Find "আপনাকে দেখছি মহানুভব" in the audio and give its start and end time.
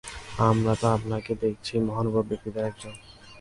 0.87-2.23